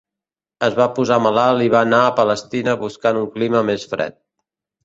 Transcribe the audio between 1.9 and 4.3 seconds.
a Palestina buscant un clima més fred.